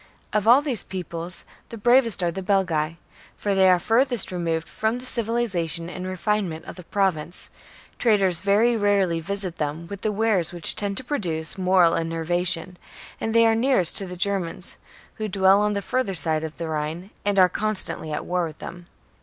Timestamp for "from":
4.67-4.97